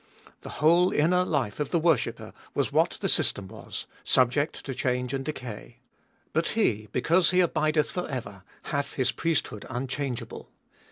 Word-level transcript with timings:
The 0.41 0.49
whole 0.65 0.91
inner 0.91 1.23
life 1.23 1.59
of 1.59 1.69
the 1.69 1.77
worshipper 1.77 2.33
was 2.55 2.71
what 2.71 2.97
the 3.01 3.07
system 3.07 3.47
was, 3.47 3.85
subject 4.03 4.65
to 4.65 4.73
change 4.73 5.13
and 5.13 5.23
decay. 5.23 5.77
But 6.33 6.47
He, 6.57 6.87
because 6.91 7.29
He 7.29 7.39
abideth 7.39 7.91
for 7.91 8.09
ever, 8.09 8.41
hath 8.63 8.93
His 8.95 9.11
priesthood 9.11 9.63
unchangeable. 9.69 10.49